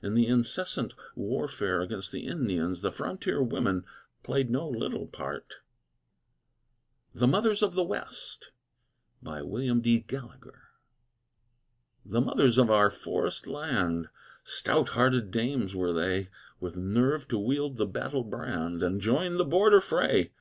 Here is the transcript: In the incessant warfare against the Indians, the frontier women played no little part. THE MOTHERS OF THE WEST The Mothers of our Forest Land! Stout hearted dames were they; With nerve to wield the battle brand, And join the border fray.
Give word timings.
In 0.00 0.14
the 0.14 0.26
incessant 0.26 0.94
warfare 1.14 1.82
against 1.82 2.10
the 2.10 2.24
Indians, 2.26 2.80
the 2.80 2.90
frontier 2.90 3.42
women 3.42 3.84
played 4.22 4.48
no 4.48 4.66
little 4.66 5.06
part. 5.06 5.56
THE 7.12 7.26
MOTHERS 7.26 7.62
OF 7.62 7.74
THE 7.74 7.82
WEST 7.82 8.50
The 9.22 9.40
Mothers 12.02 12.56
of 12.58 12.70
our 12.70 12.88
Forest 12.88 13.46
Land! 13.46 14.08
Stout 14.42 14.88
hearted 14.88 15.30
dames 15.30 15.76
were 15.76 15.92
they; 15.92 16.30
With 16.60 16.78
nerve 16.78 17.28
to 17.28 17.38
wield 17.38 17.76
the 17.76 17.84
battle 17.84 18.24
brand, 18.24 18.82
And 18.82 19.02
join 19.02 19.36
the 19.36 19.44
border 19.44 19.82
fray. 19.82 20.32